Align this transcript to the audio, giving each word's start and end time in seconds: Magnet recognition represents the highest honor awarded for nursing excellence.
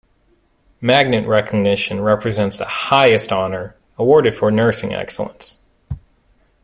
Magnet 0.81 1.27
recognition 1.27 2.01
represents 2.01 2.57
the 2.57 2.65
highest 2.65 3.31
honor 3.31 3.75
awarded 3.99 4.33
for 4.33 4.49
nursing 4.49 4.95
excellence. 4.95 5.61